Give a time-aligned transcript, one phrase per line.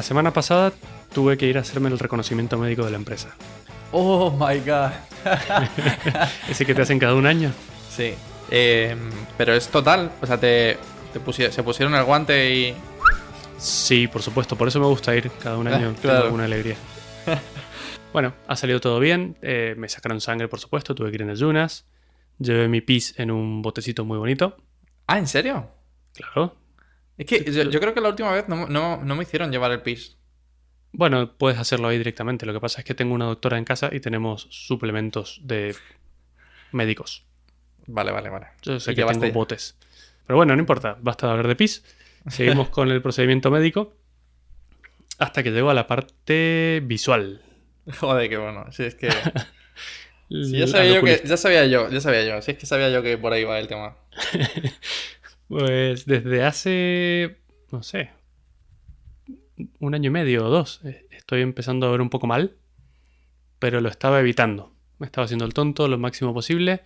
[0.00, 0.72] La semana pasada
[1.12, 3.36] tuve que ir a hacerme el reconocimiento médico de la empresa.
[3.92, 4.92] Oh my god.
[6.48, 7.52] Ese que te hacen cada un año.
[7.90, 8.14] Sí.
[8.50, 8.96] Eh,
[9.36, 10.10] pero es total.
[10.22, 10.78] O sea, te,
[11.12, 12.74] te pusie- se pusieron el guante y.
[13.58, 15.94] Sí, por supuesto, por eso me gusta ir cada un año.
[16.00, 16.16] claro.
[16.20, 16.76] Tengo alguna alegría.
[18.14, 19.36] bueno, ha salido todo bien.
[19.42, 20.94] eh, me sacaron sangre, por supuesto.
[20.94, 21.84] Tuve que ir en ayunas.
[22.38, 24.56] Llevé mi pis en un botecito muy bonito.
[25.06, 25.68] Ah, ¿en serio?
[26.14, 26.56] Claro.
[27.20, 29.70] Es que yo, yo creo que la última vez no, no- no me hicieron llevar
[29.72, 30.16] el pis.
[30.92, 32.46] Bueno, puedes hacerlo ahí directamente.
[32.46, 35.76] Lo que pasa es que tengo una doctora en casa y tenemos suplementos de
[36.72, 37.24] médicos.
[37.86, 38.46] Vale, vale, vale.
[38.62, 39.76] Yo sé que tengo botes.
[40.26, 40.96] Pero bueno, no importa.
[41.00, 41.84] Basta de hablar de pis.
[42.28, 43.94] Seguimos con el procedimiento médico.
[45.18, 47.42] Hasta que llego a la parte visual.
[48.00, 48.72] Joder, qué bueno.
[48.72, 49.08] Sí, es que.
[50.32, 52.40] Ya, sabía yo que, ya sabía yo, ya sabía yo.
[52.40, 53.96] Sí, es que sabía yo que por ahí va el tema.
[55.50, 57.38] Pues desde hace,
[57.72, 58.10] no sé,
[59.80, 62.56] un año y medio o dos, eh, estoy empezando a ver un poco mal,
[63.58, 64.72] pero lo estaba evitando.
[65.00, 66.82] Me estaba haciendo el tonto lo máximo posible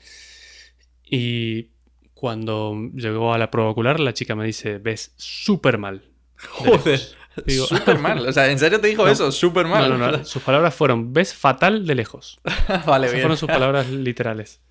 [1.04, 1.72] y
[2.14, 6.00] cuando llegó a la prueba ocular, la chica me dice, ves súper mal.
[6.00, 6.86] de Joder.
[6.86, 7.16] lejos".
[7.46, 8.26] Digo, Súper mal.
[8.28, 9.10] O sea, ¿en serio te dijo No.
[9.10, 9.30] eso?
[9.32, 9.90] Súper mal.
[9.90, 12.40] No, no, no, sus palabras fueron, ves fatal de lejos.
[12.86, 13.22] vale, Esas bien.
[13.24, 14.62] fueron sus palabras literales.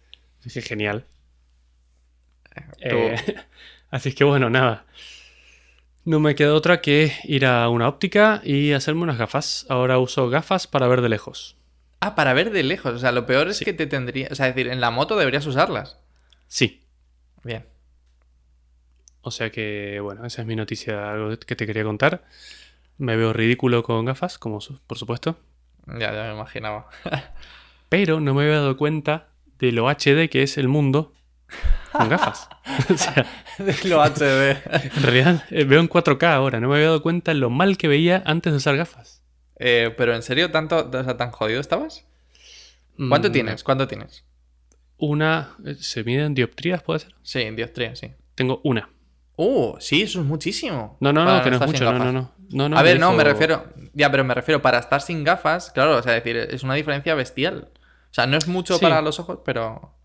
[0.43, 1.05] Dije, genial.
[2.79, 3.15] Eh,
[3.93, 4.85] así que bueno, nada.
[6.05, 9.65] No me queda otra que ir a una óptica y hacerme unas gafas.
[9.69, 11.55] Ahora uso gafas para ver de lejos.
[12.01, 12.93] Ah, para ver de lejos.
[12.93, 13.63] O sea, lo peor es Sí.
[13.65, 14.27] que te tendría.
[14.29, 15.97] O sea, es decir, en la moto deberías usarlas.
[16.47, 16.81] Sí.
[17.43, 17.65] Bien.
[19.21, 22.25] O sea que, bueno, esa es mi noticia, algo que te quería contar.
[22.97, 25.37] Me veo ridículo con gafas, como su- por supuesto.
[25.87, 26.89] Ya, ya me imaginaba.
[27.89, 31.13] Pero no me había dado cuenta de lo HD que es el mundo
[31.93, 32.49] con gafas.
[32.89, 33.25] o sea,
[33.85, 34.57] lo HD.
[34.95, 36.59] en realidad eh, veo en 4K ahora.
[36.59, 39.21] No me había dado cuenta lo mal que veía antes de usar gafas.
[39.59, 42.05] Eh, pero en serio, tanto, o sea, tan jodido estabas?
[43.09, 43.63] ¿Cuánto Mm, tienes?
[43.63, 44.23] ¿Cuánto tienes?
[44.97, 45.55] Una.
[45.65, 47.15] eh, ¿Se miden dioptrías, puede ser?
[47.23, 48.11] Sí, en dioptría, sí.
[48.35, 48.89] Tengo una.
[49.35, 50.97] Uh, sí, eso es muchísimo.
[50.99, 51.91] No, no, no, que no es estar sin mucho.
[51.97, 52.31] No, no, no.
[52.51, 53.65] no, no a ver, no, dijo- me refiero.
[53.93, 57.15] Ya, pero me refiero para estar sin gafas, claro, o sea, decir, es una diferencia
[57.15, 57.69] bestial.
[58.11, 58.81] O sea, no es mucho Sí.
[58.83, 59.95] para los ojos, pero.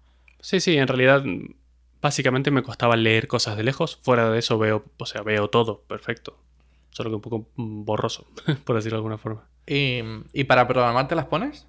[0.41, 1.23] Sí, sí, en realidad.
[2.01, 3.97] Básicamente me costaba leer cosas de lejos.
[4.03, 6.39] Fuera de eso veo, o sea, veo todo, perfecto.
[6.91, 8.27] Solo que un poco borroso,
[8.65, 9.49] por decirlo de alguna forma.
[9.67, 10.01] ¿Y,
[10.33, 11.67] y para programar te las pones?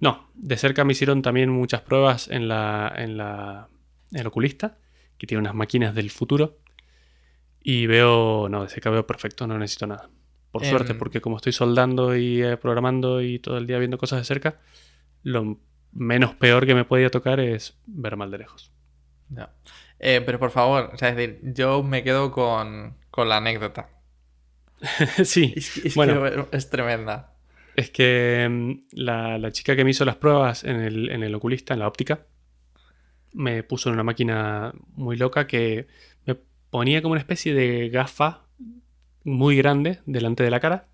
[0.00, 3.68] No, de cerca me hicieron también muchas pruebas en la, en la,
[4.12, 4.78] en el oculista,
[5.16, 6.58] que tiene unas máquinas del futuro.
[7.62, 10.08] Y veo, no, de cerca veo perfecto, no necesito nada.
[10.52, 10.70] Por Em.
[10.70, 14.24] suerte, porque como estoy soldando y eh, programando y todo el día viendo cosas de
[14.24, 14.60] cerca,
[15.22, 15.58] lo
[15.92, 18.72] menos peor que me podía tocar es ver mal de lejos.
[19.30, 19.50] Ya.
[19.98, 23.88] Eh, pero por favor, o sea, es decir, yo me quedo con, con la anécdota.
[25.24, 26.22] sí, Es, Bueno.
[26.22, 27.34] que es tremenda.
[27.74, 31.34] es que mm, la, la chica que me hizo las pruebas en el, en el
[31.34, 32.26] oculista, en la óptica,
[33.32, 35.86] me puso en una máquina muy loca que
[36.26, 36.36] me
[36.70, 38.44] ponía como una especie de gafa
[39.24, 40.86] muy grande delante de la cara.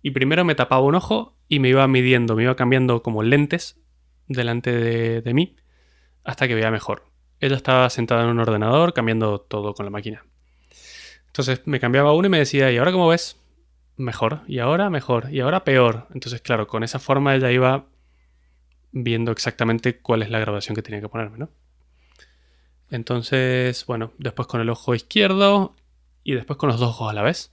[0.00, 3.80] Y primero me tapaba un ojo y me iba midiendo, me iba cambiando como lentes
[4.28, 5.56] delante de, de mí
[6.24, 7.07] hasta que veía mejor.
[7.40, 10.24] Ella estaba sentada en un ordenador cambiando todo con la máquina.
[11.26, 13.40] Entonces me cambiaba uno y me decía, ¿y ahora cómo ves?
[13.96, 14.42] Mejor.
[14.48, 15.32] Y ahora mejor.
[15.32, 16.08] Y ahora peor.
[16.12, 17.86] Entonces, claro, con esa forma ella iba
[18.90, 21.50] viendo exactamente cuál es la graduación que tenía que ponerme, ¿no?
[22.90, 25.76] Entonces, bueno, después con el ojo izquierdo
[26.24, 27.52] y después con los dos ojos a la vez.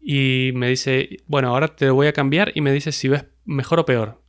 [0.00, 3.80] Y me dice, bueno, ahora te voy a cambiar y me dice si ves mejor
[3.80, 4.22] o peor.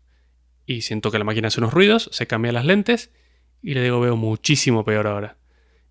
[0.65, 3.11] Y siento que la máquina hace unos ruidos, se cambia las lentes
[3.61, 5.35] y le digo, veo muchísimo peor ahora.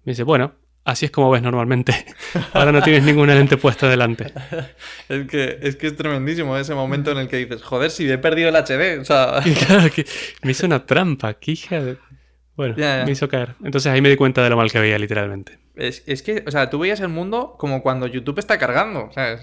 [0.04, 0.54] Me dice, bueno,
[0.84, 1.94] así es como ves normalmente.
[2.53, 4.32] ahora no tienes ninguna lente puesta delante.
[5.08, 8.19] Es que, es que es tremendísimo ese momento en el que dices, joder, si he
[8.19, 9.00] perdido el HD.
[9.00, 10.06] O sea, claro que
[10.42, 11.96] me hizo una trampa, qué hija de...
[12.55, 13.55] Bueno, me hizo caer.
[13.64, 15.58] Entonces ahí me di cuenta de lo mal que veía, literalmente.
[15.75, 19.11] es, es que, o sea, tú veías el mundo como cuando YouTube está cargando.
[19.14, 19.40] ¿sabes?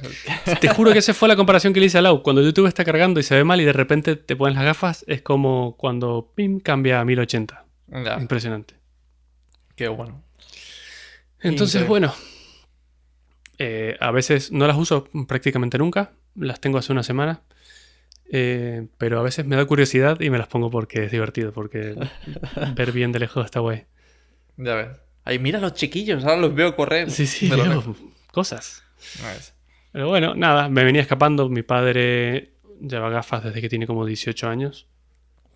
[0.62, 2.21] Te juro que esa fue la comparación que le hice a Lau.
[2.21, 5.03] Cuando YouTube está cargando y se ve mal y de repente te pones las gafas,
[5.07, 7.67] es como cuando pim, cambia a 1080.
[7.88, 8.75] Ya, Impresionante.
[9.75, 10.24] qué bueno.
[11.39, 12.13] Entonces, bueno,
[13.60, 16.12] eh, a veces no las uso prácticamente nunca.
[16.36, 17.42] Las tengo hace una semana.
[18.30, 21.95] Eh, pero a veces me da curiosidad y me las pongo porque es divertido, porque
[22.75, 23.86] ver bien de lejos está guay.
[24.57, 24.90] Ya ves.
[25.24, 27.12] Ay, mira los chiquillos, ahora los veo correr.
[27.12, 27.95] Sí, sí, veo
[28.31, 28.83] cosas.
[29.92, 31.50] Pero bueno, nada, me venía escapando.
[31.50, 34.88] Mi padre lleva gafas desde que tiene como 18 años.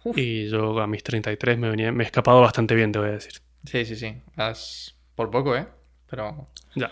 [0.03, 0.17] Uf.
[0.17, 3.13] Y yo a mis 33 me, venía, me he escapado bastante bien, te voy a
[3.13, 3.33] decir.
[3.65, 4.17] Sí, sí, sí.
[4.35, 5.67] Has- Por poco, ¿eh?
[6.09, 6.47] Pero...
[6.75, 6.89] Ya.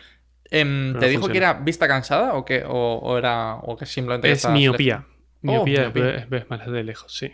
[0.52, 3.86] Em, ¿Te no dijo que era vista cansada o que, o, o era o que
[3.86, 5.06] simplemente Es miopía.
[5.08, 6.04] Oh, Miopía, miopía.
[6.04, 7.32] ves- ves más de lejos, sí.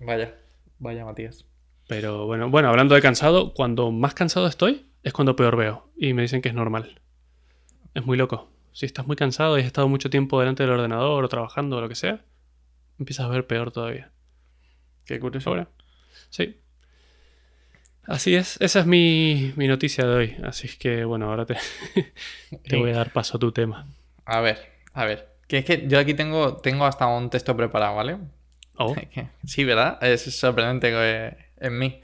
[0.00, 0.34] Vaya,
[0.78, 1.44] vaya, Matías.
[1.88, 5.90] Pero bueno, bueno, hablando de cansado, cuando más cansado estoy es cuando peor veo.
[5.96, 7.00] Y me dicen que es normal.
[7.94, 8.50] Es muy loco.
[8.72, 11.80] Si estás muy cansado y has estado mucho tiempo delante del ordenador o trabajando o
[11.80, 12.24] lo que sea,
[12.98, 14.10] empiezas a ver peor todavía.
[15.06, 15.50] Qué curioso.
[15.50, 15.68] Ahora,
[16.30, 16.58] sí.
[18.06, 20.36] Así es, esa es mi, mi noticia de hoy.
[20.44, 21.56] Así es que, bueno, ahora te,
[22.68, 23.86] te voy a dar paso a tu tema.
[24.26, 24.58] A ver,
[24.92, 25.28] a ver.
[25.48, 28.18] Que es que yo aquí tengo, tengo hasta un texto preparado, ¿vale?
[28.76, 28.94] Oh,
[29.46, 30.02] Sí, ¿verdad?
[30.02, 32.02] Es sorprendente que en mí.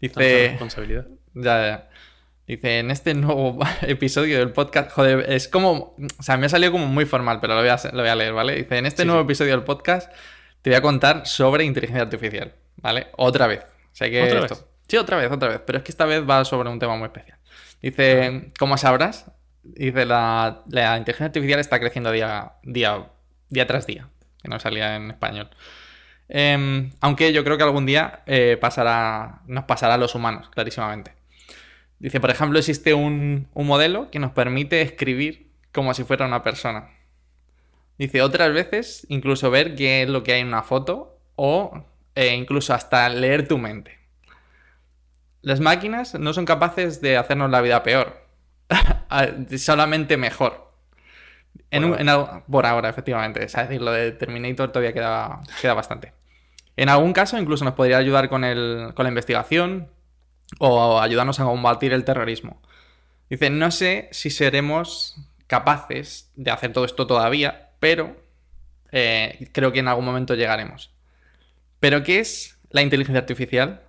[0.00, 0.48] Dice.
[0.50, 1.06] responsabilidad.
[1.34, 1.88] Ya, ya.
[2.46, 6.70] Dice, en este nuevo episodio del podcast, joder, es como, o sea, me ha salido
[6.70, 8.54] como muy formal, pero lo voy a, lo voy a leer, ¿vale?
[8.54, 9.24] Dice, en este Sí, nuevo sí.
[9.24, 10.12] episodio del podcast
[10.66, 13.06] te voy a contar sobre inteligencia artificial, ¿vale?
[13.18, 13.60] Otra vez.
[13.60, 14.64] O sea que ¿Otra esto- vez?
[14.88, 17.06] Sí, otra vez, otra vez, pero es que esta vez va sobre un tema muy
[17.06, 17.38] especial.
[17.80, 19.30] Dice, como sabrás,
[19.62, 23.06] dice, la, la inteligencia artificial está creciendo día, día,
[23.48, 24.08] día tras día,
[24.42, 25.50] que no salía en español.
[26.28, 31.12] Em, aunque yo creo que algún día eh, pasará, nos pasará a los humanos, clarísimamente.
[32.00, 36.42] Dice, por ejemplo, existe un, un modelo que nos permite escribir como si fuera una
[36.42, 36.90] persona.
[37.98, 41.84] Dice, otras veces incluso ver qué es lo que hay en una foto o
[42.14, 43.98] eh, incluso hasta leer tu mente.
[45.42, 48.20] Las máquinas no son capaces de hacernos la vida peor,
[49.58, 50.72] solamente mejor.
[51.70, 52.02] En Por un- ahora.
[52.02, 53.44] en algo- por ahora, efectivamente.
[53.44, 56.12] Es decir, lo de Terminator todavía queda, queda bastante.
[56.76, 59.88] En algún caso, incluso nos podría ayudar con, el- con la investigación
[60.58, 62.60] o ayudarnos a combatir el terrorismo.
[63.30, 65.16] Dice, no sé si seremos
[65.46, 68.16] capaces de hacer todo esto todavía, pero
[68.92, 70.92] eh, creo que en algún momento llegaremos.
[71.80, 73.82] ¿Pero qué es la inteligencia artificial?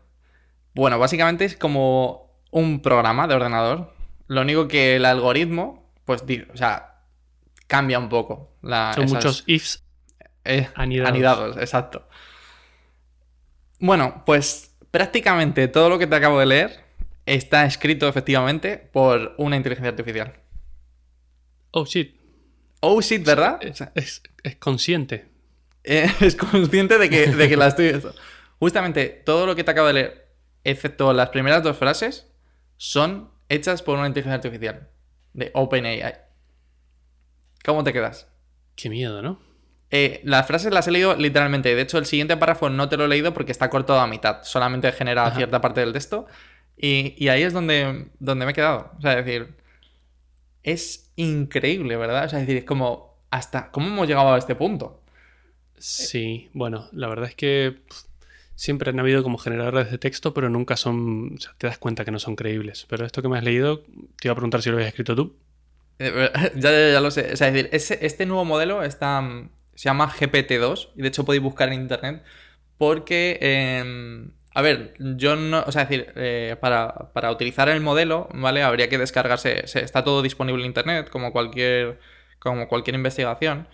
[0.74, 3.94] Bueno, básicamente es como un programa de ordenador.
[4.28, 6.24] Lo único que el algoritmo, pues,
[6.54, 7.02] o sea,
[7.68, 8.52] cambia un poco.
[8.62, 9.84] La, Son esas- muchos ifs
[10.46, 11.10] eh, anidados.
[11.10, 12.08] anidados, exacto.
[13.80, 16.84] Bueno, pues prácticamente todo lo que te acabo de leer
[17.26, 20.34] está escrito efectivamente por una inteligencia artificial.
[21.72, 22.17] Oh, shit.
[22.82, 23.58] Oh, shit, ¿verdad?
[23.62, 25.26] Es, sea, es- es consciente.
[25.84, 28.02] eh, es consciente de que, de que la estoy...
[28.60, 30.28] Justamente todo lo que te acabo de leer,
[30.64, 32.28] excepto las primeras dos frases,
[32.78, 34.90] son hechas por una inteligencia artificial
[35.34, 36.16] de OpenAI.
[37.64, 38.28] ¿Cómo te quedas?
[38.76, 39.40] Qué miedo, ¿no?
[39.90, 41.74] Eh, las frases las he leído literalmente.
[41.76, 44.44] De hecho, el siguiente párrafo no te lo he leído porque está cortado a mitad.
[44.44, 45.36] Solamente genera Ajá.
[45.36, 46.26] cierta parte del texto.
[46.76, 48.92] Y, y ahí es donde, donde me he quedado.
[48.98, 49.56] O sea, es decir,
[50.68, 52.26] es increíble, ¿verdad?
[52.26, 55.04] O sea, es decir, es como, hasta, ¿cómo hemos llegado a este punto?
[55.78, 57.82] Sí, bueno, la verdad es que
[58.56, 62.06] siempre han habido como generadores de texto, pero nunca son, o sea, te das cuenta
[62.06, 62.86] que no son creíbles.
[62.90, 65.38] Pero esto que me has leído, te iba a preguntar si lo habías escrito tú.
[66.00, 67.34] Eh, ya, ya, ya lo sé.
[67.34, 69.22] O sea, es decir, ese- este nuevo modelo está,
[69.76, 72.24] se llama GPT-2 y de hecho podéis buscar en internet
[72.78, 78.28] porque, eh, a ver, yo no, o sea, decir, eh, para, para utilizar el modelo,
[78.34, 78.64] ¿vale?
[78.64, 82.00] Habría que descargarse, se- está todo disponible en internet como cualquier,
[82.40, 83.68] como cualquier investigación.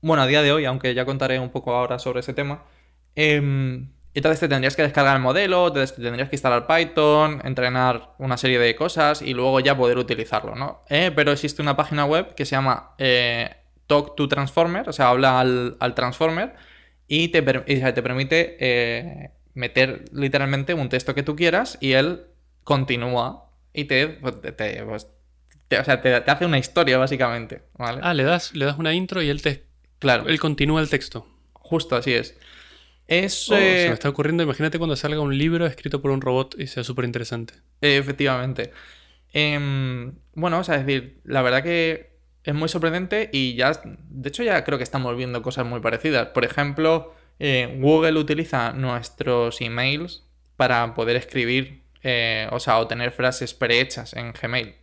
[0.00, 2.64] Bueno, a día de hoy, aunque ya contaré un poco ahora sobre ese tema.
[3.16, 8.14] em, entonces te tendrías que descargar el modelo, te te tendrías que instalar Python, entrenar
[8.18, 10.84] una serie de cosas y luego ya poder utilizarlo, ¿no?
[10.88, 15.08] Eh, pero existe una página web que se llama eh, Talk to Transformer, o sea,
[15.10, 16.54] habla al, al Transformer
[17.06, 18.56] y te, permite
[19.58, 22.22] meter literalmente un texto que tú quieras y él
[22.64, 25.08] continúa y te, pues, te- te- pues,
[25.68, 28.00] te- o sea, te- te hace una historia básicamente, ¿vale?
[28.02, 29.64] Ah, le das, le das una intro y él te
[29.98, 31.26] claro, él continúa el texto.
[31.54, 32.36] justo así es.
[33.06, 33.48] Es...
[33.50, 36.66] Oh, se me está ocurriendo, imagínate cuando salga un libro escrito por un robot y
[36.66, 37.54] sea súper interesante.
[37.80, 38.72] Efectivamente.
[39.32, 44.28] Em, bueno, o sea, es decir, la verdad que es muy sorprendente y ya, de
[44.28, 46.28] hecho ya creo que estamos viendo cosas muy parecidas.
[46.28, 50.24] Por ejemplo, eh, Google utiliza nuestros emails
[50.56, 54.74] para poder escribir, eh, o sea, o tener frases prehechas en Gmail.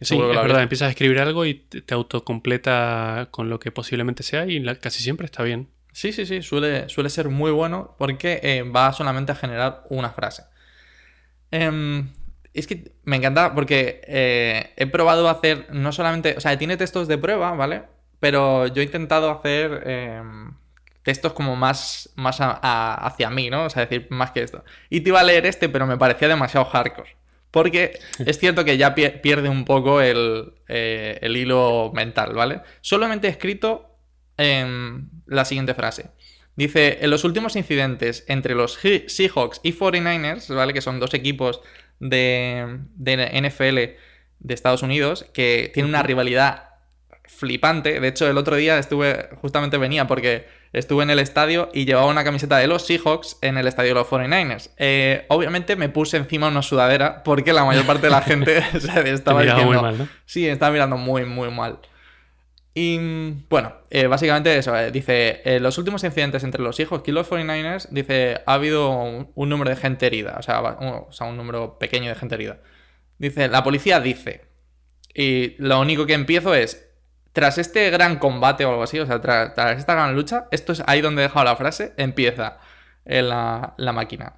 [0.00, 4.46] Sí, es verdad, empiezas a escribir algo y te autocompleta con lo que posiblemente sea
[4.46, 5.68] y la- casi siempre está bien.
[5.92, 10.10] Sí, sí, sí, suele, suele ser muy bueno porque eh, va solamente a generar una
[10.10, 10.44] frase.
[11.50, 12.08] Em,
[12.54, 17.08] es que me encanta porque eh, he probado hacer no solamente, o sea, tiene textos
[17.08, 17.82] de prueba, ¿vale?
[18.20, 20.52] Pero yo he intentado hacer em,
[21.02, 23.64] textos como más, más a- a- hacia mí, ¿no?
[23.64, 24.64] O sea, decir, más que esto.
[24.90, 27.16] Y te iba a leer este, pero me parecía demasiado hardcore.
[27.50, 32.60] Porque es cierto que ya pie- pierde un poco el, eh, el hilo mental, ¿vale?
[32.80, 33.96] Solamente he escrito
[34.36, 36.10] em, la siguiente frase.
[36.56, 40.72] Dice, en los últimos incidentes entre los Seahawks y 49ers, ¿vale?
[40.74, 41.60] Que son dos equipos
[42.00, 43.76] de, de NFL
[44.40, 46.69] de Estados Unidos que tiene una rivalidad
[47.40, 47.98] flipante.
[47.98, 52.06] De hecho, el otro día estuve, justamente venía porque estuve en el estadio y llevaba
[52.06, 54.70] una camiseta de los Seahawks en el estadio de los 49ers.
[54.76, 58.58] Eh, obviamente me puse encima una sudadera porque la mayor parte de la gente
[59.06, 59.64] estaba diciendo...
[59.64, 60.08] Muy mal, ¿no?
[60.26, 61.78] Sí, estaba mirando muy, muy mal.
[62.74, 62.98] Y
[63.48, 67.88] bueno, eh, básicamente eso, eh, dice, los últimos incidentes entre los Seahawks y los 49ers,
[67.90, 72.10] dice, ha habido un, número de gente herida, o sea, o sea, un número pequeño
[72.10, 72.58] de gente herida.
[73.18, 74.42] Dice, la policía dice,
[75.14, 76.89] y lo único que empiezo es,
[77.32, 80.82] tras este gran combate o algo así, o sea, tras, esta gran lucha, esto es
[80.86, 82.58] ahí donde he dejado la frase, empieza
[83.04, 84.34] en la, máquina.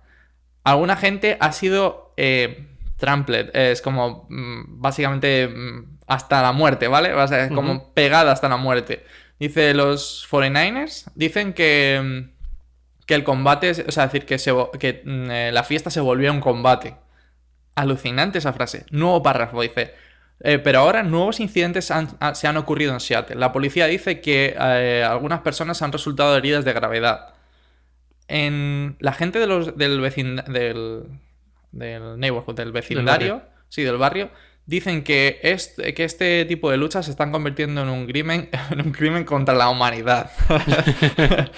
[0.64, 2.68] Alguna gente ha sido eh,
[2.98, 7.14] trampled, es como mm, básicamente mm, hasta la muerte, ¿vale?
[7.14, 9.04] O sea, como pegada hasta la muerte.
[9.38, 15.02] Dice, los 49ers dicen que, mm, que el combate, o sea, decir, que, se, que
[15.04, 16.94] eh, la fiesta se volvió un combate.
[17.74, 18.84] Alucinante esa frase.
[18.90, 19.94] Nuevo párrafo, dice.
[20.44, 21.92] Eh, pero ahora nuevos incidentes
[22.34, 23.36] se han ocurrido en Seattle.
[23.36, 27.34] La policía dice que eh, algunas personas han resultado heridas de gravedad.
[28.26, 30.00] En la gente de los, del,
[30.48, 31.04] del,
[31.70, 34.30] del neighborhood, del vecindario, sí, del barrio,
[34.66, 38.80] dicen que este, que este tipo de luchas se están convirtiendo en un crimen, en
[38.80, 40.32] un crimen contra la humanidad.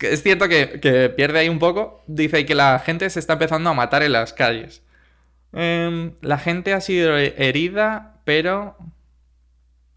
[0.00, 2.02] es, cierto que, que, pierde ahí un poco.
[2.08, 4.82] Dice que la gente se está empezando a matar en las calles.
[5.52, 8.76] Em, la gente ha sido herida, pero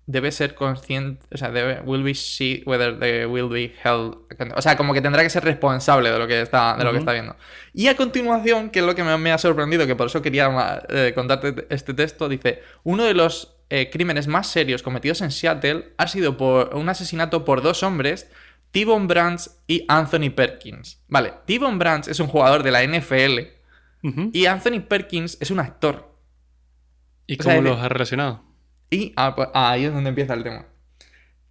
[0.06, 4.18] debe ser consciente, o sea, debe, will be see whether they will be held,
[4.54, 6.98] o sea, como que tendrá que ser responsable de lo que está, de lo que
[6.98, 7.36] está viendo.
[7.74, 11.14] Y a continuación, que es lo que me, ha sorprendido, que por eso quería eh,
[11.16, 16.08] contarte este texto, dice, uno de los eh, crímenes más serios cometidos en Seattle ha
[16.08, 18.30] sido por un asesinato por dos hombres,
[18.72, 21.02] T-Bone Brands y Anthony Perkins.
[21.08, 23.53] Vale, T-Bone Brands es un jugador de la NFL
[24.04, 26.14] y Anthony Perkins es un actor.
[27.26, 28.44] ¿Y cómo los ha relacionado?
[28.90, 30.66] Y ah, pues, ah, ahí es donde empieza el tema.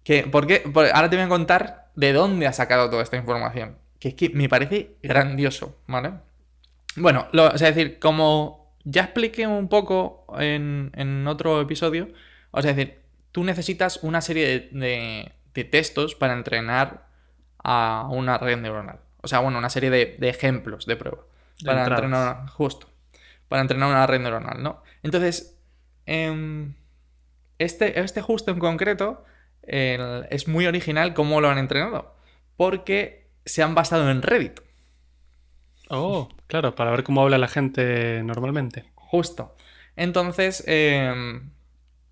[0.03, 0.63] Que, ¿por qué?
[0.93, 3.77] ahora te voy a contar de dónde ha sacado toda esta información.
[3.99, 6.13] Que es que me parece grandioso, ¿vale?
[6.95, 12.09] Bueno, o sea, es decir, como ya expliqué un poco en, otro episodio,
[12.51, 15.31] o sea, es decir, tú necesitas una serie de,
[15.71, 17.07] textos para entrenar
[17.63, 18.99] a una red neuronal.
[19.21, 21.23] O sea, bueno, una serie de, de ejemplos de prueba
[21.65, 22.89] para entrenar, justo,
[23.47, 24.83] para entrenar una red neuronal, ¿no?
[25.01, 25.59] Entonces,
[26.05, 26.75] em,
[27.59, 29.25] este, este justo en concreto
[29.65, 32.15] es muy original cómo lo han entrenado,
[32.57, 34.59] porque se han basado en Reddit.
[35.89, 38.91] Oh, claro, para ver cómo habla la gente normalmente.
[38.95, 39.55] Justo.
[39.95, 41.51] Entonces, em,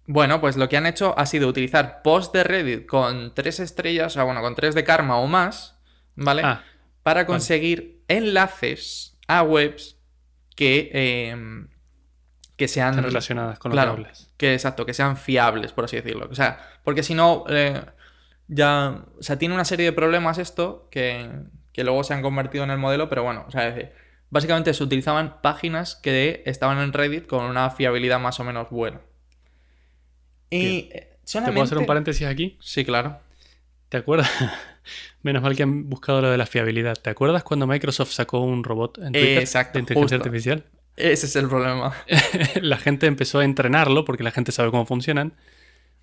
[0.06, 4.08] bueno, pues lo que han hecho ha sido utilizar posts de Reddit con tres estrellas,
[4.08, 5.80] o sea, bueno, con tres de karma o más,
[6.16, 6.44] ¿vale?
[6.44, 6.64] Ah,
[7.04, 9.98] para conseguir enlaces a webs
[10.56, 11.68] que, em,
[12.56, 16.28] que sean relacionadas con los Que exacto, que sean fiables, por así decirlo.
[16.30, 17.82] O sea, porque si no, eh,
[18.48, 21.30] ya, o sea, tiene una serie de problemas esto que,
[21.78, 23.92] luego se han convertido en el modelo, pero bueno, o sea,
[24.30, 29.02] básicamente se utilizaban páginas que estaban en Reddit con una fiabilidad más o menos buena.
[30.50, 30.90] Y
[31.24, 32.58] ¿Te puedo hacer un paréntesis aquí?
[32.60, 33.20] Sí, claro.
[33.90, 34.30] ¿Te acuerdas?
[35.22, 36.96] Menos mal que han buscado lo de la fiabilidad.
[36.96, 40.66] ¿Te acuerdas cuando Microsoft sacó un robot en Twitter Exacto, de inteligencia artificial?
[40.98, 41.94] Ese es el problema.
[42.62, 45.34] la gente empezó a entrenarlo, porque la gente sabe cómo funcionan,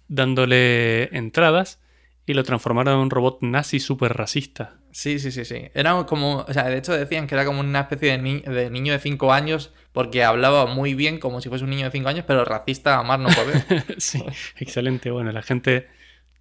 [0.09, 1.81] dándole entradas
[2.27, 4.77] y lo transformaron en un robot nazi súper racista.
[4.91, 5.69] Sí, sí, sí, sí.
[5.75, 8.93] Era como, o sea, de hecho decían que era como una especie de, de niño
[8.93, 12.25] de 5 años porque hablaba muy bien como si fuese un niño de 5 años,
[12.27, 13.85] pero racista a más no poder.
[13.99, 14.23] sí,
[14.57, 15.11] excelente.
[15.11, 15.89] Bueno, la gente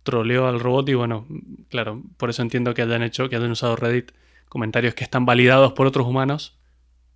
[0.08, 1.28] troleó al robot y bueno,
[1.68, 4.14] claro, por eso entiendo que hayan hecho, que hayan usado Reddit
[4.48, 6.58] comentarios que están validados por otros humanos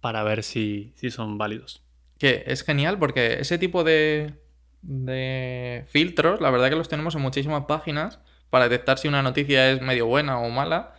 [0.02, 1.82] para ver si, si son válidos.
[2.18, 4.34] Que es genial porque ese tipo de,
[4.82, 8.20] de filtros, la verdad que los tenemos en muchísimas páginas
[8.50, 10.96] para detectar si una noticia es medio buena o mala.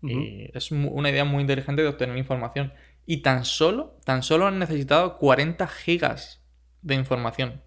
[0.00, 2.72] Y es una idea muy inteligente de obtener información.
[3.04, 6.40] Y tan solo, tan solo han necesitado 40 gigas
[6.82, 7.62] de información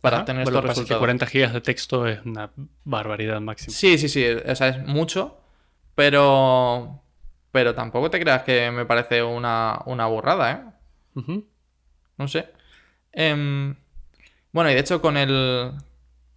[0.00, 1.00] para tener estos resultados.
[1.00, 2.50] 40 gigas de texto es una
[2.84, 3.74] barbaridad máxima.
[3.74, 5.38] Sí, sí, sí, o sea, es mucho,
[5.94, 7.02] pero
[7.50, 11.40] pero tampoco te creas que me parece una, una burrada, ¿eh?
[12.16, 12.46] No sé.
[13.12, 13.74] Em,
[14.52, 15.72] bueno, y de hecho con el...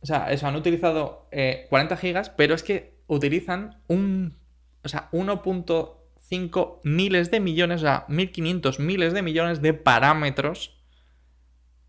[0.02, 1.28] O sea, eso, han utilizado
[1.70, 4.36] 40 eh, gigas, pero es que utilizan un...
[4.84, 10.81] O sea, 1.5 miles de millones, o sea, 1.500 miles de millones de parámetros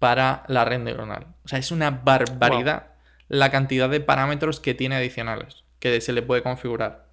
[0.02, 1.28] para la red neuronal.
[1.44, 2.88] O sea, es una barbaridad
[3.28, 7.06] la cantidad de parámetros que tiene adicionales que se le puede configurar.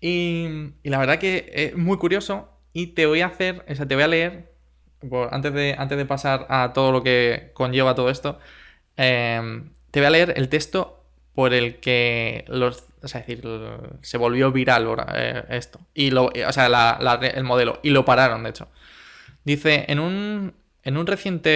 [0.00, 0.48] y,
[0.82, 4.04] la verdad que es muy curioso y te voy a hacer, o sea, te voy
[4.04, 4.52] a leer
[5.10, 8.38] por- antes, de, antes de pasar a todo lo que conlleva todo esto,
[8.96, 13.44] eh, te voy a leer el texto por el que los, o sea, es decir,
[14.00, 15.80] se volvió viral eh, esto.
[15.92, 17.78] Y lo, o sea, la- la- el modelo.
[17.82, 18.68] Y lo pararon, de hecho.
[19.44, 20.54] Dice, en un,
[20.86, 21.50] en un reciente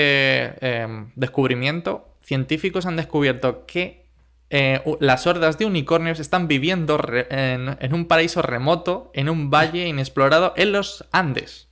[0.60, 4.04] eh, descubrimiento, científicos han descubierto que
[4.50, 9.86] eh, las hordas de unicornios están viviendo en, en un paraíso remoto, en un valle
[9.86, 11.68] inexplorado en los Andes.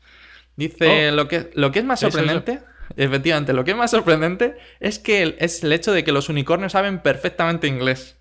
[0.56, 1.14] Dice, Oh.
[1.14, 2.18] lo, que, lo que es más Eso, eso.
[2.18, 2.60] sorprendente,
[2.96, 6.28] efectivamente, lo que es más sorprendente es que el- es el hecho de que los
[6.28, 8.16] unicornios saben perfectamente inglés.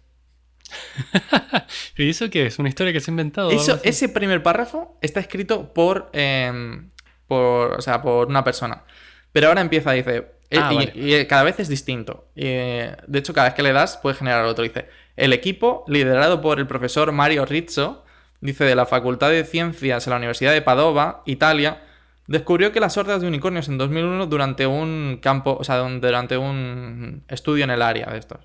[1.98, 2.60] ¿Y eso qué es?
[2.60, 3.52] ¿Una historia que se ha inventado?
[3.52, 6.82] Eso, ese primer párrafo está escrito por, eh,
[7.28, 8.84] por, o sea, por una persona.
[9.32, 10.92] Pero ahora empieza, dice, eh, Ah, y, vale.
[10.96, 12.28] y cada vez es distinto.
[12.36, 14.64] Y, eh, de hecho, cada vez que le das, puede generar otro.
[14.64, 18.04] Dice, el equipo, liderado por el profesor Mario Rizzo,
[18.42, 21.82] dice, de la Facultad de Ciencias en la Universidad de Padova, Italia,
[22.28, 27.24] descubrió que las hordas de unicornios en 2001 durante un campo, o sea, durante un
[27.30, 28.40] estudio en el área de estos.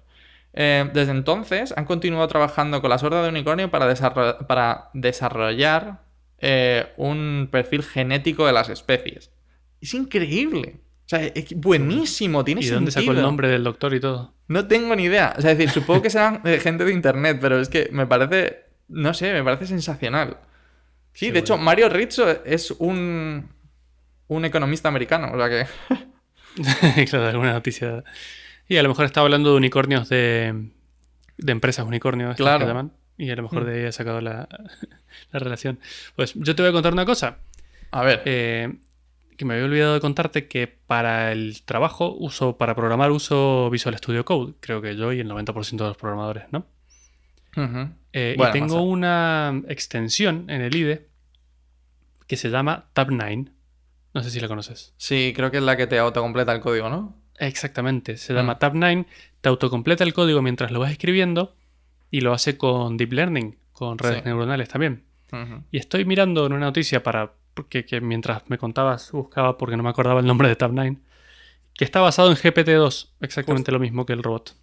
[0.55, 6.01] Eh, desde entonces han continuado trabajando con las hordas de unicornio para, desarro- para desarrollar
[6.39, 9.31] eh, un perfil genético de las especies.
[9.83, 10.77] Es increíble.
[11.05, 13.27] O sea, es buenísimo, tiene ¿Y de dónde sacó el sentido.
[13.27, 14.33] nombre del doctor y todo?
[14.49, 15.35] No tengo ni idea.
[15.37, 18.07] O sea, es decir, supongo que serán eh, gente de internet, pero es que me
[18.07, 20.39] parece, no sé, me parece sensacional.
[21.13, 21.59] Sí, de hecho.
[21.59, 23.47] Mario Rizzo es un,
[24.29, 27.05] un economista americano, o sea que...
[27.11, 28.05] claro, alguna noticia.
[28.69, 30.71] Y a lo mejor estaba hablando de unicornios de,
[31.37, 32.91] de empresas unicornios Claro.
[33.19, 33.25] que.
[33.25, 33.67] Y a lo mejor Mm.
[33.67, 34.49] de ahí ha sacado la,
[35.33, 35.79] la relación.
[36.17, 37.39] Pues yo te voy a contar una cosa.
[37.91, 38.23] A ver.
[38.25, 38.73] eh,
[39.37, 43.97] que me había olvidado de contarte que para el trabajo uso, para programar uso Visual
[43.99, 44.55] Studio Code.
[44.61, 46.67] Creo que yo y el 90% de los programadores, ¿no?
[48.13, 51.09] Eh, Bueno, y tengo una extensión en el IDE
[52.27, 53.51] que se llama Tab9.
[54.15, 54.95] No sé si la conoces.
[54.97, 57.17] Sí, creo que es la que te autocompleta el código, ¿no?
[57.39, 58.37] Exactamente, se Mm.
[58.37, 59.07] llama Tab9,
[59.41, 61.55] te autocompleta el código mientras lo vas escribiendo
[62.11, 64.23] y lo hace con Deep Learning, con redes Sí.
[64.27, 65.05] neuronales también.
[65.71, 69.83] Y estoy mirando en una noticia para porque que mientras me contabas buscaba porque no
[69.83, 70.99] me acordaba el nombre de Tab9,
[71.75, 74.55] que está basado en GPT-2, exactamente lo mismo que el robot.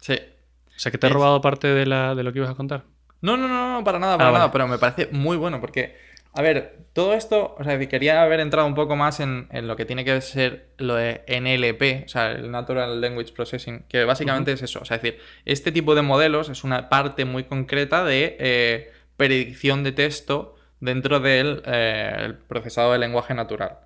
[0.00, 0.14] Sí.
[0.14, 2.54] O sea que te he Es- robado parte de, la, de lo que ibas a
[2.54, 2.84] contar.
[3.22, 4.52] No, no, no, no, para nada, para Ah, nada, vale.
[4.52, 5.94] pero me parece muy bueno porque,
[6.32, 9.76] a ver, todo esto, o sea, quería haber entrado un poco más en, en lo
[9.76, 14.52] que tiene que ser lo de NLP, o sea, el Natural Language Processing, que básicamente
[14.52, 18.04] es eso, o sea, es decir, este tipo de modelos es una parte muy concreta
[18.04, 23.78] de eh, predicción de texto dentro del eh, procesado de lenguaje natural.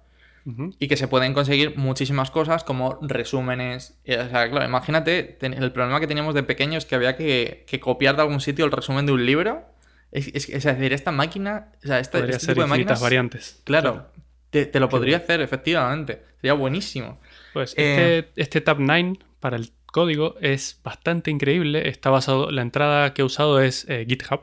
[0.79, 3.99] Y que se pueden conseguir muchísimas cosas como resúmenes.
[4.05, 7.81] Y, O sea, claro, imagínate el problema que teníamos de pequeños que había que, que
[7.81, 9.65] copiar de algún sitio el resumen de un libro.
[10.13, 13.01] Es, es- es decir, esta máquina, o sea, esta, Podría este ser tipo de máquinas,
[13.01, 13.63] variantes.
[13.65, 14.11] claro,
[14.51, 16.23] te, te lo podría hacer, efectivamente.
[16.43, 17.19] Sería buenísimo.
[17.55, 21.89] Pues Eh, este, este Tab9 para el código es bastante increíble.
[21.89, 24.43] Está basado, la entrada que he usado es eh, GitHub.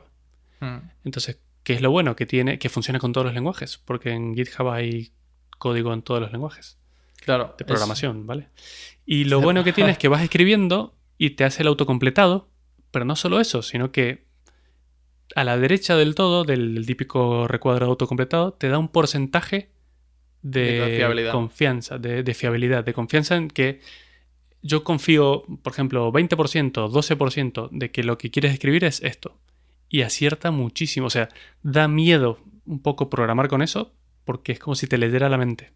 [0.58, 2.16] Mm, Entonces, ¿qué es lo bueno?
[2.16, 5.12] Que tiene, que funciona con todos los lenguajes, porque en GitHub hay
[5.58, 6.78] código en todos los lenguajes
[7.16, 7.54] Claro.
[7.58, 8.48] de es- programación, ¿vale?
[9.06, 12.48] Y lo bueno que tiene es que vas escribiendo y te hace el autocompletado,
[12.90, 14.24] pero no solo eso, sino que
[15.34, 19.70] a la derecha del todo, del típico recuadro autocompletado, te da un porcentaje
[20.42, 23.80] de, confianza, de, de fiabilidad, de confianza en que
[24.60, 29.38] yo confío, por ejemplo, 20%, 12% de que lo que quieres escribir es esto.
[29.92, 31.06] Y acierta muchísimo.
[31.06, 31.28] O sea,
[31.62, 33.92] da miedo un poco programar con eso
[34.24, 35.70] porque es como si te leyera la mente.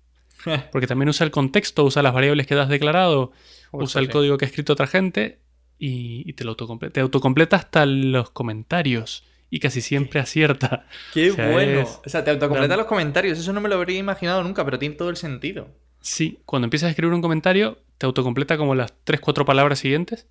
[0.72, 3.33] Porque también usa el contexto, usa las variables que has declarado,
[3.72, 4.12] usa el sí.
[4.12, 5.40] código que ha escrito otra gente
[5.79, 6.92] y, y te lo autocompleta.
[6.94, 10.87] Te autocompleta hasta los comentarios y casi siempre acierta.
[11.14, 11.81] Qué O sea, bueno.
[11.81, 13.38] es- O sea, te autocompleta los comentarios.
[13.38, 15.68] Eso no me lo habría imaginado nunca, pero tiene todo el sentido.
[16.00, 20.26] Sí, cuando empiezas a escribir un comentario, te autocompleta como las 3-4 palabras siguientes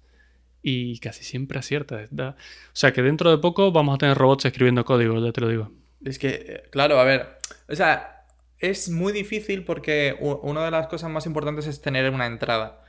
[0.68, 2.08] y casi siempre acierta.
[2.18, 2.36] O
[2.74, 5.72] sea que dentro de poco vamos a tener robots escribiendo código, ya te lo digo.
[6.04, 7.38] Es que, eh, claro, a ver,
[7.70, 8.26] o sea,
[8.58, 12.84] es muy difícil porque una de las cosas más importantes es tener una entrada.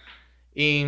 [0.55, 0.87] Y,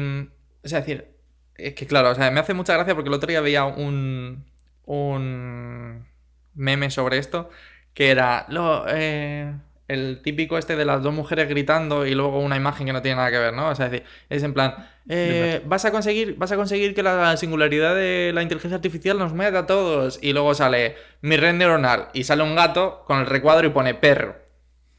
[0.64, 1.08] o sea, es decir,
[1.56, 4.46] es que claro, o sea, me hace mucha gracia porque el otro día veía un,
[4.86, 6.06] un
[6.54, 7.50] meme sobre esto
[7.92, 8.46] que era
[8.88, 9.54] eh,
[9.88, 13.16] el típico este de las dos mujeres gritando y luego una imagen que no tiene
[13.16, 13.70] nada que ver, ¿no?
[13.70, 14.74] O sea, es decir, es en plan,
[15.08, 19.32] eh, vas a conseguir, vas a conseguir que la singularidad de la inteligencia artificial nos
[19.32, 20.18] meta a todos.
[20.22, 23.94] Y luego sale mi red neuronal y sale un gato con el recuadro y pone
[23.94, 24.36] perro.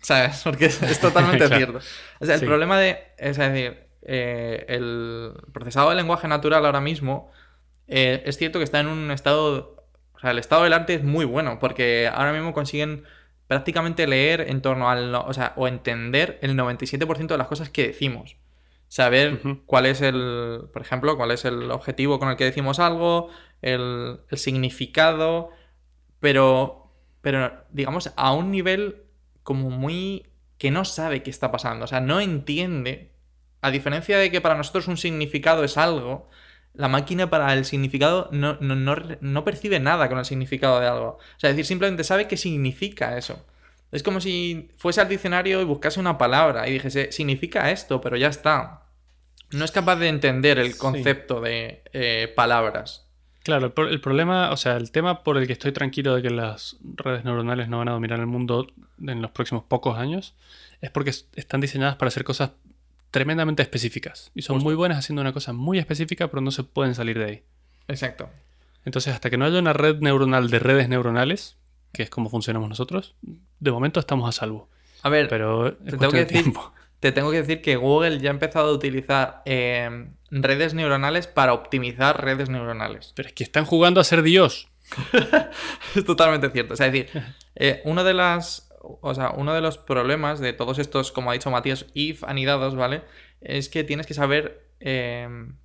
[0.01, 0.41] ¿Sabes?
[0.43, 1.55] Porque es, es totalmente Claro.
[1.57, 1.77] cierto.
[2.19, 2.45] O sea, el Sí.
[2.47, 2.97] problema de.
[3.17, 7.31] Es decir, eh, el procesado de lenguaje natural ahora mismo
[7.87, 9.75] eh, es cierto que está en un estado.
[10.13, 13.03] O sea, el estado del arte es muy bueno porque ahora mismo consiguen
[13.49, 17.87] prácticamente leer en torno al, o sea, o entender el 97% de las cosas que
[17.87, 18.37] decimos.
[18.89, 23.29] Saber cuál es el, por ejemplo, cuál es el objetivo con el que decimos algo,
[23.63, 25.49] el, el significado,
[26.19, 29.01] pero, pero digamos a un nivel
[29.41, 30.27] como muy
[30.59, 33.13] que no sabe qué está pasando, o sea, no entiende,
[33.61, 36.29] a diferencia de que para nosotros un significado es algo,
[36.73, 41.17] la máquina para el significado no, no, percibe nada con el significado de algo.
[41.17, 43.45] O sea, es decir, simplemente sabe qué significa eso.
[43.91, 48.17] Es como si fuese al diccionario y buscase una palabra y dijese, significa esto, pero
[48.17, 48.83] ya está.
[49.51, 53.07] No es capaz de entender el concepto de eh, palabras.
[53.43, 56.77] Claro, el, problema, o sea, el tema por el que estoy tranquilo de que las
[56.83, 58.67] redes neuronales no van a dominar el mundo
[59.01, 60.35] en los próximos pocos años
[60.81, 62.51] es porque están diseñadas para hacer cosas
[63.11, 64.31] tremendamente específicas.
[64.35, 67.25] Y son muy buenas haciendo una cosa muy específica, pero no se pueden salir de
[67.25, 67.43] ahí.
[67.87, 68.29] Exacto.
[68.85, 71.57] Entonces, hasta que no haya una red neuronal de redes neuronales,
[71.91, 73.15] que es como funcionamos nosotros,
[73.59, 74.69] de momento estamos a salvo.
[75.01, 76.53] A ver, pero te tengo, que decir,
[76.99, 81.53] te tengo, que decir, que Google ya ha empezado a utilizar em, redes neuronales para
[81.53, 83.13] optimizar redes neuronales.
[83.15, 84.69] Pero es que están jugando a ser Dios.
[85.95, 86.73] es totalmente cierto.
[86.73, 87.23] O sea, es decir,
[87.55, 91.33] eh, una de las o sea, uno de los problemas de todos estos, como ha
[91.33, 93.03] dicho Matías, if anidados, ¿vale?
[93.41, 95.57] Es que tienes que saber em,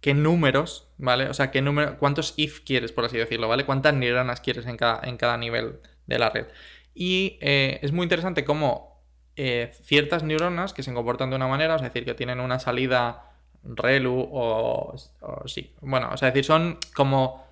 [0.00, 1.28] qué números, ¿vale?
[1.28, 3.64] O sea, qué número, cuántos if quieres, por así decirlo, ¿vale?
[3.64, 6.46] Cuántas neuronas quieres en cada, en cada nivel de la red.
[6.94, 9.02] Y eh, es muy interesante cómo
[9.36, 13.30] eh, ciertas neuronas que se comportan de una manera, es decir, que tienen una salida
[13.62, 17.43] relu o, o sí, bueno, o sea, es decir, son como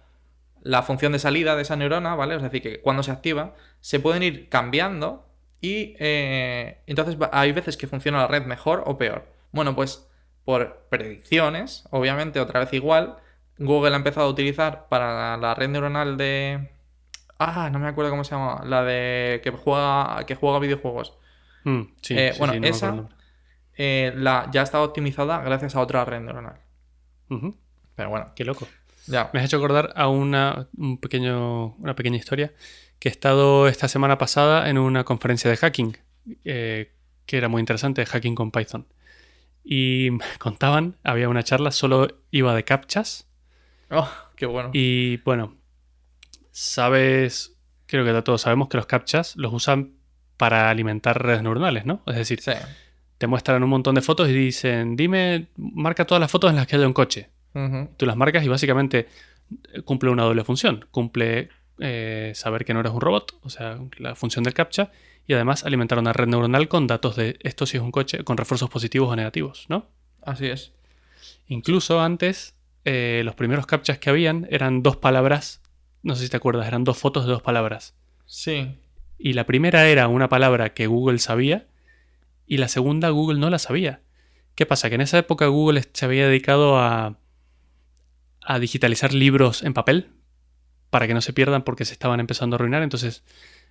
[0.62, 2.37] la función de salida de esa neurona, ¿vale?
[2.37, 5.27] Es decir, que cuando se activa, se pueden ir cambiando
[5.61, 9.27] y eh, entonces hay veces que funciona la red mejor o peor.
[9.53, 10.09] Bueno, pues
[10.44, 13.16] por predicciones, obviamente otra vez igual,
[13.59, 16.70] Google ha empezado a utilizar para la red neuronal de...
[17.38, 18.62] Ah, no me acuerdo cómo se llama.
[18.64, 21.18] La de que juega, que juega videojuegos.
[21.64, 23.09] Mm, eh, bueno, esa
[23.75, 26.61] eh, la, ya está optimizada gracias a otra red neuronal.
[27.96, 28.33] Pero bueno.
[28.35, 28.66] Qué loco.
[29.06, 32.52] Me has hecho acordar a una, un pequeño, una pequeña historia
[32.98, 35.96] que he estado esta semana pasada en una conferencia de hacking,
[36.44, 36.92] eh,
[37.26, 38.86] que era muy interesante, hacking con Python.
[39.64, 43.26] Y me contaban, había una charla, solo iba de captchas.
[43.90, 44.70] Oh, qué bueno.
[44.72, 45.56] Y bueno,
[46.52, 49.94] sabes, creo que todos sabemos que los captchas los usan
[50.36, 52.02] para alimentar redes neuronales, ¿no?
[52.06, 52.40] Es decir,
[53.18, 56.66] te muestran un montón de fotos y dicen, dime, marca todas las fotos en las
[56.66, 57.30] que haya un coche.
[57.96, 59.08] Tú las marcas y básicamente
[59.72, 60.86] eh, cumple una doble función.
[60.90, 64.90] Cumple eh, saber que no eres un robot, o sea, la función del captcha,
[65.26, 68.36] y además alimentar una red neuronal con datos de esto si es un coche, con
[68.36, 69.86] refuerzos positivos o negativos, ¿no?
[70.22, 70.72] Así es.
[71.46, 75.60] Incluso antes, eh, los primeros captchas que habían eran dos palabras,
[76.02, 77.94] no sé si te acuerdas, eran dos fotos de dos palabras.
[78.26, 78.78] Sí.
[79.18, 81.66] Y la primera era una palabra que Google sabía
[82.46, 84.00] y la segunda Google no la sabía.
[84.54, 84.88] ¿Qué pasa?
[84.88, 87.18] Que en esa época Google se había dedicado a
[88.44, 90.11] a digitalizar libros en papel
[90.90, 92.83] para que no se pierdan porque se estaban empezando a arruinar.
[92.83, 93.24] Entonces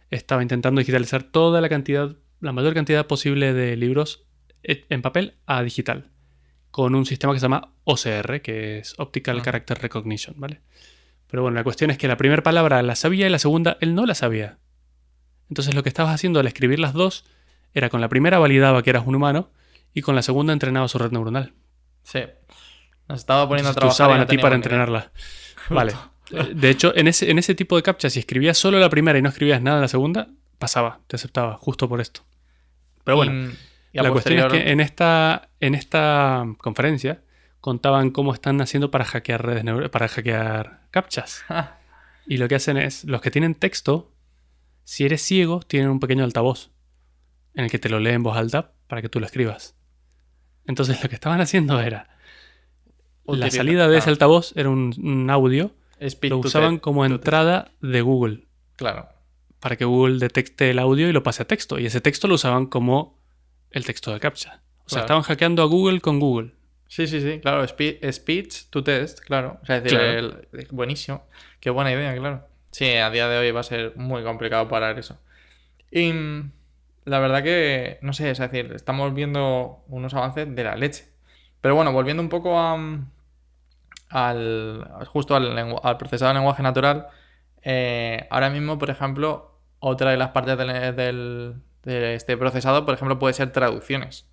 [0.10, 4.26] estaba intentando digitalizar toda la cantidad, la mayor cantidad posible de libros
[4.64, 6.10] en papel a digital
[6.72, 9.42] con un sistema que se llama OCR, que es Optical ah.
[9.44, 10.62] Character Recognition, ¿vale?
[11.28, 13.94] Pero bueno, la cuestión es que la primera palabra la sabía y la segunda él
[13.94, 14.58] no la sabía.
[15.50, 17.26] Entonces lo que estabas haciendo al escribir las dos
[17.74, 19.52] era con la primera validaba que eras un humano
[19.94, 21.54] y con la segunda entrenaba su red neuronal.
[22.04, 22.22] Sí
[23.16, 23.94] estaba poniendo a trabajar.
[23.94, 25.12] usaban a ti para entrenarla.
[25.70, 25.94] Vale.
[26.54, 29.22] De hecho, en ese, en ese tipo de captcha, si escribías solo la primera y
[29.22, 32.22] no escribías nada en la segunda, pasaba, te aceptaba, justo por esto.
[33.04, 33.52] Pero bueno,
[33.92, 37.22] la cuestión es que en esta, en esta conferencia
[37.60, 41.44] contaban cómo están haciendo para hackear redes para hackear captchas.
[42.28, 44.14] y lo que hacen es, los que tienen texto,
[44.84, 46.72] si eres ciego, tienen un pequeño altavoz
[47.54, 49.76] en el que te lo leen en voz alta para que tú lo escribas.
[50.66, 52.11] Entonces lo que estaban haciendo era
[53.28, 54.14] la salida de ese ah.
[54.14, 55.72] altavoz era un, audio.
[56.22, 58.46] lo usaban como entrada de Google.
[58.76, 59.10] Claro.
[59.60, 61.80] Para que Google detecte el audio y lo pase a texto.
[61.80, 63.20] Y ese texto lo usaban como
[63.70, 64.62] el texto de captcha.
[64.86, 66.52] O sea, estaban hackeando a Google con Google.
[66.88, 67.66] Sí, sí, sí, claro.
[67.68, 69.60] speech to test, claro.
[69.62, 71.24] O sea, es decir, buenísimo.
[71.62, 72.46] Qué buena idea, claro.
[72.72, 75.18] Sí, a día de hoy va a ser muy complicado parar eso.
[75.90, 76.12] Y
[77.06, 81.06] la verdad que, no sé, es decir, estamos viendo unos avances de la leche.
[81.62, 82.78] Pero bueno, volviendo un poco a,
[84.10, 87.08] al, justo al, al procesado de lenguaje natural,
[87.62, 93.20] eh, ahora mismo, por ejemplo, otra de las partes del, de este procesado, por ejemplo,
[93.20, 94.28] puede ser traducciones.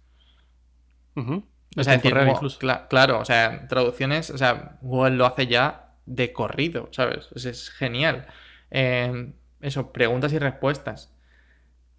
[1.14, 2.58] O sea, decir, incluso.
[2.58, 7.28] claro, o sea, traducciones, o sea, Google lo hace ya de corrido, ¿sabes?
[7.34, 8.26] es genial.
[8.70, 11.12] Eh, eso, preguntas y respuestas.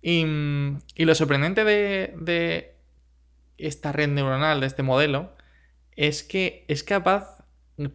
[0.01, 2.78] Y, mm, y lo sorprendente de, de
[3.59, 5.35] esta red neuronal, de este modelo,
[5.95, 7.43] es que es capaz,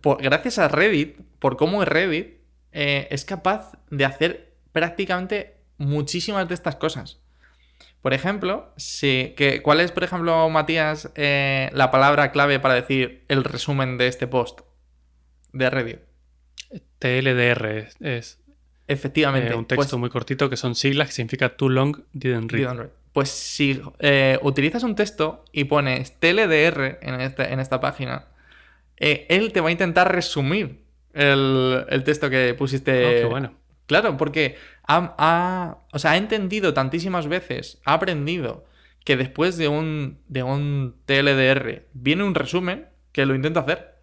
[0.00, 2.38] por- gracias a Reddit, por cómo es Reddit,
[2.72, 7.20] eh, es capaz de hacer prácticamente muchísimas de estas cosas.
[8.02, 13.24] Por ejemplo, si, que, ¿cuál es, por ejemplo, Matías, eh, la palabra clave para decir
[13.28, 14.60] el resumen de este post
[15.52, 16.00] de Reddit?
[16.98, 18.40] TLDR es,
[18.86, 19.52] Efectivamente.
[19.52, 22.62] eh, un texto pues- muy cortito que son siglas que significa Too Long Didn't Read.
[22.62, 22.90] Didn't read.
[23.14, 28.26] Pues si eh, utilizas un texto y pones TLDR en, este- en esta página,
[28.98, 30.82] eh, él te va a intentar resumir
[31.14, 33.06] el, el texto que pusiste.
[33.06, 33.54] Oh, qué bueno.
[33.86, 38.66] Claro, porque ha, ha- o sea, ha entendido tantísimas veces, ha aprendido
[39.04, 43.94] que después de un, de un TLDR viene un resumen que lo intenta hacer.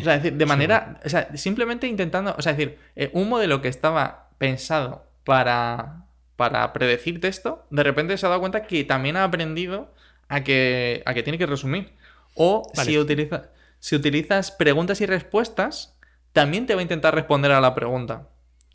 [0.00, 1.00] O sea, es decir, de manera.
[1.04, 2.34] O sea, simplemente intentando.
[2.38, 6.06] O sea, es decir, eh, un modelo que estaba pensado para,
[6.42, 9.94] para predecir texto, de repente se ha dado cuenta que también ha aprendido
[10.28, 11.92] a que, a que tiene que resumir.
[12.34, 12.90] O Vale.
[12.90, 15.96] si, utiliza, si utilizas preguntas y respuestas,
[16.32, 18.28] también te va a intentar responder a la pregunta.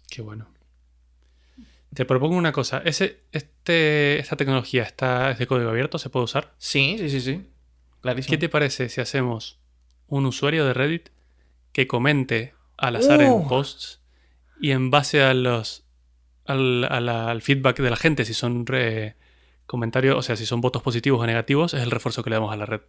[0.09, 0.47] Qué bueno.
[1.93, 2.81] Te propongo una cosa.
[2.85, 6.53] Ese, este, esta tecnología está, es de código abierto, se puede usar.
[6.57, 7.49] Sí, sí, sí, sí.
[7.99, 8.31] Clarísimo.
[8.31, 9.59] ¿Qué te parece si hacemos
[10.07, 11.09] un usuario de Reddit
[11.73, 13.47] que comente al azar en Uh.
[13.49, 13.99] posts
[14.61, 15.83] y en base a los
[16.47, 18.65] al, al feedback de la gente, si son
[19.65, 22.53] comentarios, o sea, si son votos positivos o negativos, es el refuerzo que le damos
[22.53, 22.81] a la red.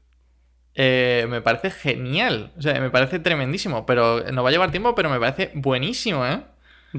[0.74, 2.52] Eh, me parece genial.
[2.56, 3.84] O sea, me parece tremendísimo.
[3.84, 6.40] Pero nos va a llevar tiempo, pero me parece buenísimo, ¿eh?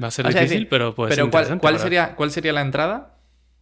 [0.02, 2.52] Va a ser O difícil, decir, pero puede ser pero ¿cuál, cuál sería, ¿cuál sería
[2.52, 3.16] la entrada?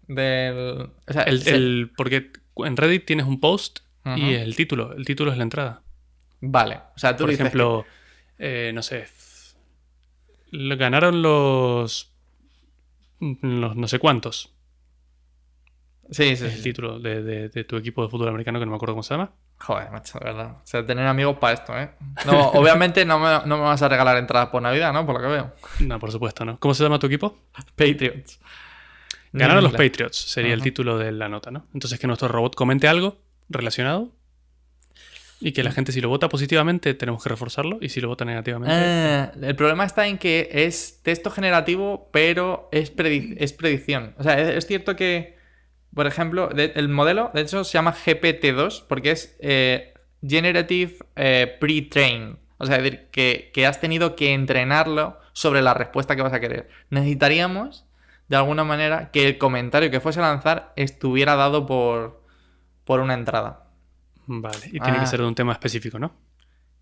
[0.08, 0.90] Del.
[1.06, 4.20] O sea, el- se- el- porque en Reddit tienes un post y Ujú.
[4.42, 4.92] el título.
[4.94, 5.82] El título es la entrada.
[6.40, 6.80] Vale.
[6.96, 7.84] O sea, tú Por dices ejemplo,
[8.38, 9.06] eh, no sé.
[10.50, 12.10] Ganaron los.
[13.20, 14.52] Los no sé cuántos.
[16.10, 16.56] Sí, sí, Es sí.
[16.58, 19.02] el título de, de- de tu equipo de fútbol americano que no me acuerdo cómo
[19.02, 19.30] se llama.
[19.60, 20.50] Joder, macho, de verdad.
[20.62, 21.90] O sea, tener amigos para esto, ¿eh?
[22.26, 25.04] No, obviamente no me, no me vas a regalar entradas por Navidad, ¿no?
[25.04, 25.52] Por lo que veo.
[25.80, 26.58] No, por supuesto, ¿no?
[26.58, 27.36] ¿Cómo se llama tu equipo?
[27.76, 28.40] Patriots.
[29.32, 31.66] Ganaron los Patriots, sería el título de la nota, ¿no?
[31.74, 33.18] Entonces que nuestro robot comente algo
[33.50, 34.10] relacionado
[35.40, 38.24] y que la gente si lo vota positivamente tenemos que reforzarlo y si lo vota
[38.24, 38.74] negativamente...
[38.76, 44.14] Eh, el problema está en que es texto generativo, pero es, predi- es predicción.
[44.18, 45.36] O sea, es, cierto que,
[45.94, 49.94] por ejemplo, el modelo, de hecho, se llama GPT-2 porque es eh,
[50.26, 52.38] Generative eh, Pre-Train.
[52.58, 56.32] O sea, es decir, que, que has tenido que entrenarlo sobre la respuesta que vas
[56.32, 56.68] a querer.
[56.90, 57.86] Necesitaríamos,
[58.26, 62.24] de alguna manera, que el comentario que fuese a lanzar estuviera dado por,
[62.84, 63.67] por una entrada.
[64.30, 65.00] Vale, y tiene Ah.
[65.00, 66.12] que ser de un tema específico, ¿no?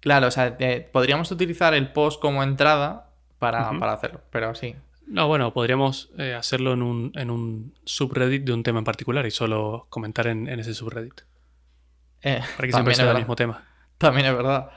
[0.01, 4.75] Claro, o sea, eh, podríamos utilizar el post como entrada para, para hacerlo, pero sí.
[5.07, 9.25] No, bueno, podríamos eh, hacerlo en un, en un subreddit de un tema en particular
[9.27, 11.21] y solo comentar en, en ese subreddit.
[12.23, 13.65] Eh, Para que siempre sea el mismo tema.
[13.99, 14.71] También es verdad.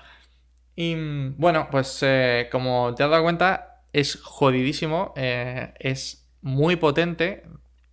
[0.75, 0.95] Y
[1.37, 7.43] bueno, pues eh, como te has dado cuenta, es jodidísimo, es muy potente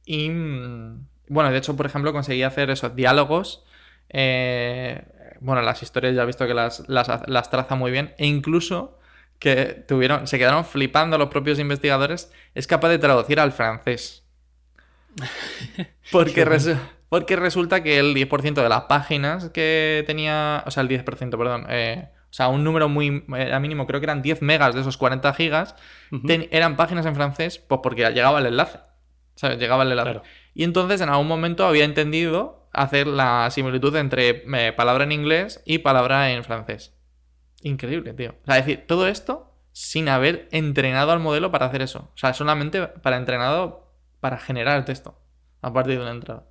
[0.04, 3.64] y mm, bueno, de hecho, por ejemplo, conseguí hacer esos diálogos.
[4.08, 5.02] Eh,
[5.40, 8.98] bueno, las historias ya he visto que las, las, las traza muy bien e incluso
[9.38, 14.24] que tuvieron, se quedaron flipando los propios investigadores, es capaz de traducir al francés.
[16.10, 16.78] Porque, resu-
[17.36, 22.08] resulta que el 10% de las páginas que tenía, o sea, el 10%, perdón, eh,
[22.30, 23.24] o sea, un número muy,
[23.60, 25.74] mínimo, creo que eran 10 megas de esos 40 gigas,
[26.50, 28.78] eran páginas en francés, pues porque llegaba el enlace.
[29.36, 29.58] ¿Sabes?
[29.58, 30.10] Llegaba el enlace.
[30.12, 30.22] Claro.
[30.56, 35.62] Y entonces en algún momento había entendido hacer la similitud entre eh, palabra en inglés
[35.66, 36.94] y palabra en francés.
[37.60, 38.34] Increíble, tío.
[38.42, 42.10] O sea, es decir, todo esto sin haber entrenado al modelo para hacer eso.
[42.14, 45.20] O sea, solamente para entrenado para generar el texto
[45.60, 46.46] a partir de una entrada.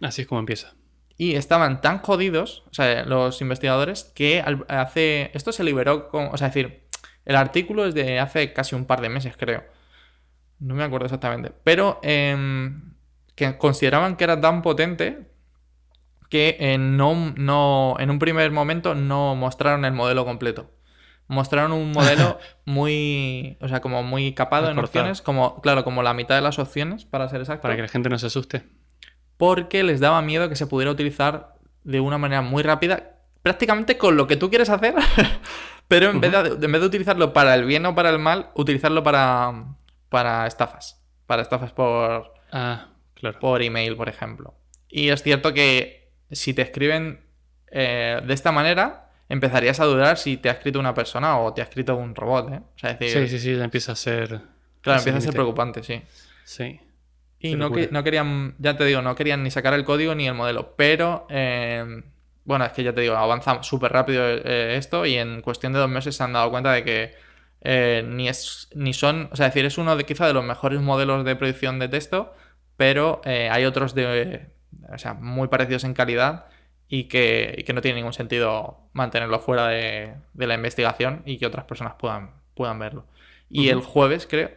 [0.00, 0.74] Así es como empieza.
[1.16, 5.30] Y estaban tan jodidos, o sea, los investigadores, que hace.
[5.34, 6.30] Esto se liberó con.
[6.32, 6.88] O sea, es decir,
[7.24, 9.62] el artículo es de hace casi un par de meses, creo.
[10.58, 11.52] No me acuerdo exactamente.
[11.62, 12.89] Pero em,
[13.40, 15.30] que consideraban que era tan potente
[16.28, 20.70] que eh, no, no, en un primer momento no mostraron el modelo completo.
[21.26, 23.56] Mostraron un modelo muy.
[23.62, 25.22] O sea, como muy capado en opciones.
[25.22, 28.10] Como, claro, como la mitad de las opciones, para ser exacto Para que la gente
[28.10, 28.62] no se asuste.
[29.38, 34.18] porque les daba miedo que se pudiera utilizar de una manera muy rápida, prácticamente con
[34.18, 34.94] lo que tú quieres hacer,
[35.88, 38.50] pero en, vez, de, en vez de utilizarlo para el bien o para el mal,
[38.54, 39.76] utilizarlo para,
[40.10, 42.88] para estafas, para estafas por, Ah,
[43.20, 43.38] claro.
[43.38, 44.54] por email, por ejemplo.
[44.88, 47.20] Y es cierto que si te escriben
[47.70, 51.60] eh, de esta manera, empezarías a dudar si te ha escrito una persona o te
[51.60, 52.60] ha escrito un robot, ¿eh?
[52.74, 54.40] O sea, es decir, Sí, sí, sí, ya empieza a ser.
[54.80, 56.02] claro, empieza a ser preocupante, sí.
[56.44, 56.80] Sí.
[57.38, 60.26] Y no, que- no querían, ya te digo, no querían ni sacar el código ni
[60.26, 60.74] el modelo.
[60.76, 62.02] Pero, eh,
[62.44, 65.78] bueno, es que ya te digo, avanza súper rápido eh, esto y en cuestión de
[65.78, 67.14] dos meses se han dado cuenta de que
[67.62, 70.44] eh, ni, es, ni son, o sea, es decir, es uno de quizá de los
[70.44, 72.34] mejores modelos de producción de texto,
[72.80, 74.46] pero eh, hay otros de,
[74.90, 76.46] o sea, muy parecidos en calidad
[76.88, 81.36] y que, y que no tiene ningún sentido mantenerlo fuera de, de la investigación y
[81.36, 83.04] que otras personas puedan, puedan verlo.
[83.50, 84.52] Y el jueves, creo,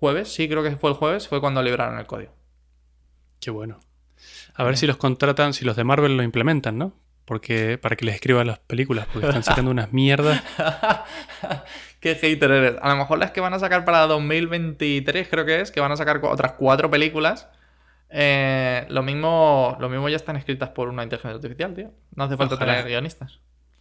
[0.00, 2.34] jueves, sí, creo que fue el jueves, fue cuando libraron el código.
[3.40, 3.80] Qué bueno.
[4.54, 6.92] A ver si los contratan, si los de Marvel lo implementan, ¿no?
[7.24, 10.42] Porque para que les escriban las películas, porque están sacando unas mierdas.
[12.00, 12.74] Qué hater eres.
[12.82, 15.92] A lo mejor las que van a sacar para 2023, creo que es, que van
[15.92, 17.48] a sacar otras cuatro películas.
[18.12, 21.90] Eh, lo mismo lo mismo ya están escritas por una inteligencia artificial, tío.
[22.14, 22.72] No hace falta Ojalá.
[22.76, 23.40] tener guionistas.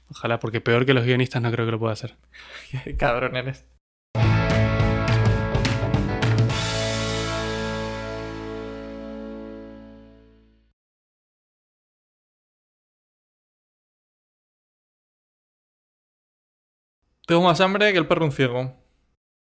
[0.09, 2.15] Ojalá, porque peor que los guionistas no creo que lo pueda hacer.
[2.83, 3.65] Qué cabrón eres.
[17.25, 18.75] Tengo más hambre que el perro un ciego.